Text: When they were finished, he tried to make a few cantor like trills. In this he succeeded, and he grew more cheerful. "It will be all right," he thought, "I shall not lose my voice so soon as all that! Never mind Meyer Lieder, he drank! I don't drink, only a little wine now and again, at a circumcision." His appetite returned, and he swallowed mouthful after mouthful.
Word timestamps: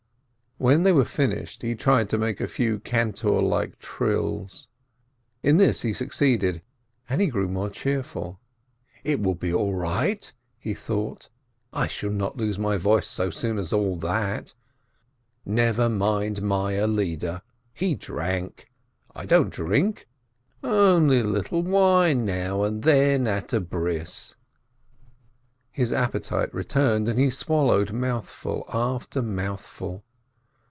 When 0.57 0.83
they 0.83 0.91
were 0.91 1.05
finished, 1.05 1.63
he 1.63 1.73
tried 1.73 2.07
to 2.11 2.19
make 2.19 2.39
a 2.39 2.47
few 2.47 2.77
cantor 2.77 3.31
like 3.41 3.79
trills. 3.79 4.67
In 5.41 5.57
this 5.57 5.81
he 5.81 5.91
succeeded, 5.91 6.61
and 7.09 7.19
he 7.19 7.25
grew 7.29 7.47
more 7.47 7.71
cheerful. 7.71 8.39
"It 9.03 9.19
will 9.23 9.33
be 9.33 9.51
all 9.51 9.73
right," 9.73 10.31
he 10.59 10.75
thought, 10.75 11.29
"I 11.73 11.87
shall 11.87 12.11
not 12.11 12.37
lose 12.37 12.59
my 12.59 12.77
voice 12.77 13.07
so 13.07 13.31
soon 13.31 13.57
as 13.57 13.73
all 13.73 13.95
that! 14.01 14.53
Never 15.47 15.89
mind 15.89 16.43
Meyer 16.43 16.85
Lieder, 16.85 17.41
he 17.73 17.95
drank! 17.95 18.69
I 19.15 19.25
don't 19.25 19.49
drink, 19.49 20.07
only 20.63 21.21
a 21.21 21.23
little 21.23 21.63
wine 21.63 22.23
now 22.23 22.61
and 22.61 22.85
again, 22.85 23.25
at 23.25 23.45
a 23.51 23.65
circumcision." 23.65 24.35
His 25.71 25.91
appetite 25.91 26.53
returned, 26.53 27.09
and 27.09 27.17
he 27.17 27.31
swallowed 27.31 27.91
mouthful 27.93 28.63
after 28.71 29.23
mouthful. 29.23 30.03